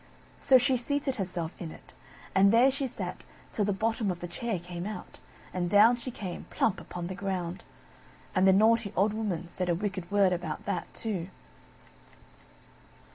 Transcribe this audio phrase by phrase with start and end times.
[0.39, 1.93] So she seated herself in it,
[2.33, 5.19] and there she sate till the bottom of the chair came out,
[5.53, 7.61] and down she came, plump upon the ground.
[8.33, 11.27] And the naughty old Woman said a wicked word about that too.